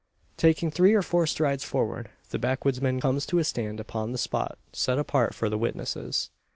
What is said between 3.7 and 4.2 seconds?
upon the